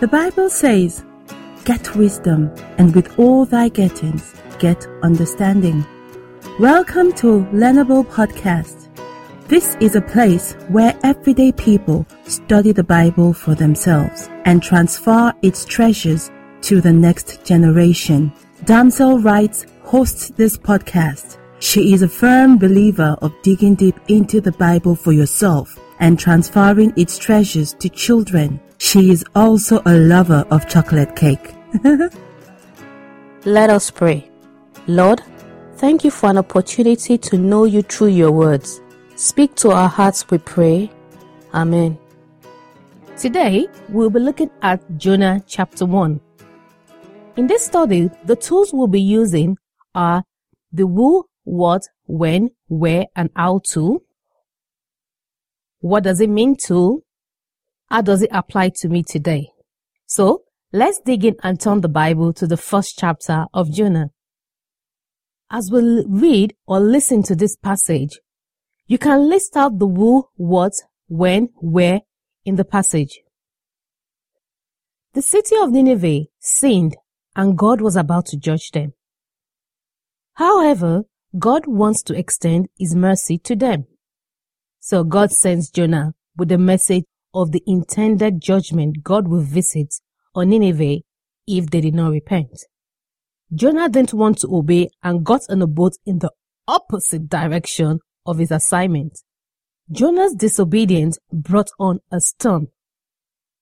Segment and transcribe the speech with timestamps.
[0.00, 1.04] The Bible says,
[1.64, 5.84] Get wisdom, and with all thy gettings, get understanding.
[6.60, 8.86] Welcome to Learnable Podcast.
[9.48, 15.64] This is a place where everyday people study the Bible for themselves and transfer its
[15.64, 16.30] treasures
[16.60, 18.32] to the next generation.
[18.66, 21.38] Damsel Writes hosts this podcast.
[21.58, 26.92] She is a firm believer of digging deep into the Bible for yourself and transferring
[26.96, 28.60] its treasures to children.
[28.78, 31.54] She is also a lover of chocolate cake.
[33.44, 34.30] Let us pray.
[34.86, 35.20] Lord,
[35.74, 38.80] thank you for an opportunity to know you through your words.
[39.16, 40.90] Speak to our hearts, we pray.
[41.52, 41.98] Amen.
[43.16, 46.20] Today, we'll be looking at Jonah chapter 1.
[47.36, 49.58] In this study, the tools we'll be using
[49.94, 50.22] are
[50.72, 54.02] the who, what, when, where, and how to.
[55.80, 57.02] What does it mean to?
[57.90, 59.50] How does it apply to me today?
[60.06, 64.10] So, let's dig in and turn the Bible to the first chapter of Jonah.
[65.50, 68.20] As we read or listen to this passage,
[68.86, 70.72] you can list out the who, what,
[71.06, 72.02] when, where
[72.44, 73.20] in the passage.
[75.14, 76.96] The city of Nineveh sinned
[77.34, 78.92] and God was about to judge them.
[80.34, 81.04] However,
[81.38, 83.86] God wants to extend his mercy to them.
[84.80, 89.94] So God sends Jonah with the message of the intended judgment God will visit
[90.34, 91.00] on Nineveh
[91.46, 92.64] if they did not repent.
[93.54, 96.30] Jonah didn't want to obey and got on a boat in the
[96.66, 99.18] opposite direction of his assignment.
[99.90, 102.68] Jonah's disobedience brought on a storm.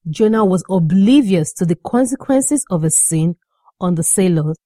[0.08, 3.36] Jonah was oblivious to the consequences of his sin
[3.80, 4.56] on the sailors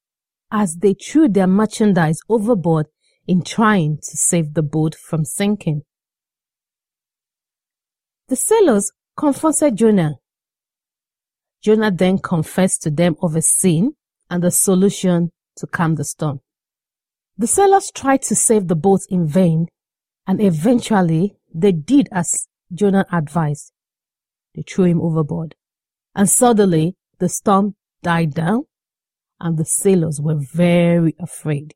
[0.50, 2.86] as they threw their merchandise overboard
[3.26, 5.82] in trying to save the boat from sinking.
[8.30, 10.20] The sailors confronted Jonah.
[11.64, 13.94] Jonah then confessed to them of his sin
[14.30, 16.40] and the solution to calm the storm.
[17.36, 19.66] The sailors tried to save the boat in vain,
[20.28, 23.72] and eventually they did as Jonah advised.
[24.54, 25.56] They threw him overboard.
[26.14, 27.74] And suddenly the storm
[28.04, 28.66] died down
[29.40, 31.74] and the sailors were very afraid.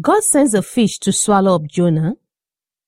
[0.00, 2.14] God sends a fish to swallow up Jonah.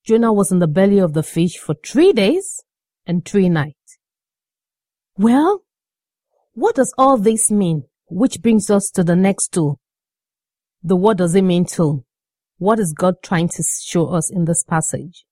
[0.06, 2.62] Jonah was in the belly of the fish for three days
[3.06, 3.98] and three nights.
[5.18, 5.62] Well,
[6.54, 7.84] what does all this mean?
[8.08, 9.80] Which brings us to the next tool.
[10.80, 12.04] The what does it mean to?
[12.58, 15.24] What is God trying to show us in this passage?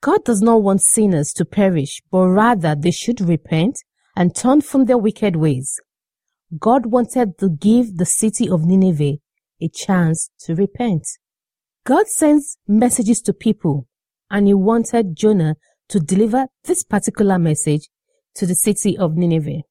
[0.00, 3.76] God does not want sinners to perish, but rather they should repent
[4.16, 5.78] and turn from their wicked ways.
[6.58, 9.18] God wanted to give the city of Nineveh
[9.60, 11.06] a chance to repent.
[11.88, 13.86] God sends messages to people
[14.30, 15.56] and he wanted Jonah
[15.88, 17.88] to deliver this particular message
[18.34, 19.62] to the city of Nineveh.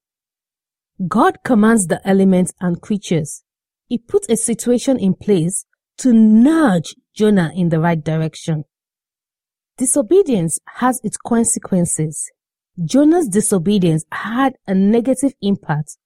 [1.06, 3.44] God commands the elements and creatures.
[3.86, 5.64] He put a situation in place
[5.98, 8.64] to nudge Jonah in the right direction.
[9.76, 12.32] Disobedience has its consequences.
[12.84, 15.96] Jonah's disobedience had a negative impact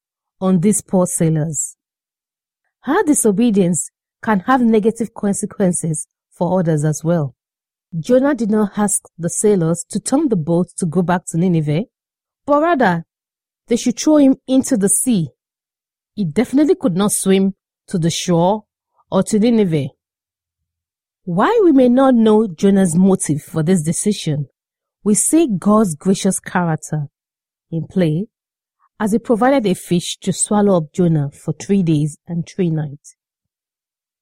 [0.43, 1.79] on these poor sailors.
[2.81, 3.89] Her disobedience
[4.23, 7.35] can have negative consequences for others as well.
[7.99, 11.85] Jonah did not ask the sailors to turn the boat to go back to Nineveh,
[12.47, 13.05] but rather
[13.69, 15.29] they should throw him into the sea.
[16.15, 17.55] He definitely could not swim
[17.89, 18.65] to the shore
[19.11, 19.89] or to Nineveh.
[21.25, 24.47] Why we may not know Jonah's motive for this decision,
[25.05, 27.09] we see God's gracious character
[27.71, 28.27] in play
[28.99, 33.17] as he provided a fish to swallow up Jonah for three days and three nights.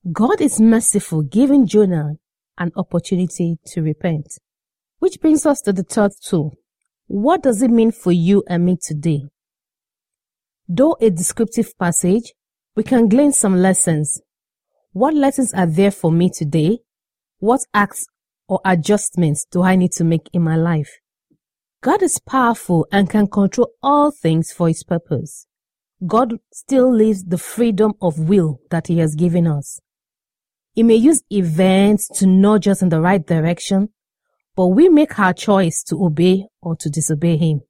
[0.09, 2.15] God is merciful, giving Jonah
[2.56, 4.38] an opportunity to repent.
[4.99, 6.55] Which brings us to the third tool.
[7.06, 9.25] What does it mean for you and me today?
[10.66, 12.33] Though a descriptive passage,
[12.75, 14.22] we can glean some lessons.
[14.93, 16.78] What lessons are there for me today?
[17.39, 18.06] What acts
[18.49, 20.97] or adjustments do I need to make in my life?
[21.83, 25.47] God is powerful and can control all things for his purpose.
[26.07, 29.78] God still leaves the freedom of will that he has given us.
[30.80, 33.91] He may use events to nudge us in the right direction,
[34.56, 37.60] but we make our choice to obey or to disobey him.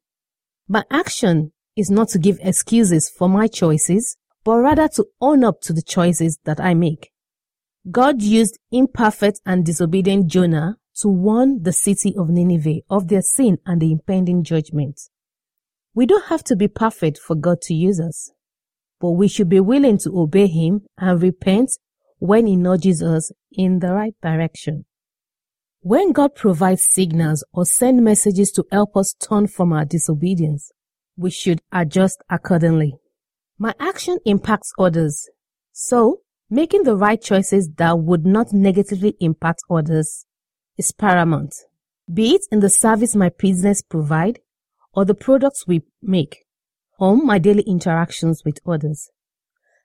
[0.68, 5.60] My action is not to give excuses for my choices, but rather to own up
[5.62, 7.10] to the choices that I make.
[7.90, 13.58] God used imperfect and disobedient Jonah to warn the city of Nineveh of their sin
[13.66, 15.00] and the impending judgment.
[15.94, 18.30] We don't have to be perfect for God to use us,
[19.00, 21.72] but we should be willing to obey Him and repent
[22.20, 24.84] when He nudges us in the right direction.
[25.81, 30.70] When God provides signals or send messages to help us turn from our disobedience,
[31.17, 32.94] we should adjust accordingly.
[33.58, 35.28] My action impacts others.
[35.72, 36.20] So,
[36.50, 40.26] making the right choices that would not negatively impact others
[40.76, 41.55] is paramount.
[42.12, 44.40] Be it in the service my business provide
[44.93, 46.44] or the products we make
[46.99, 49.11] or my daily interactions with others.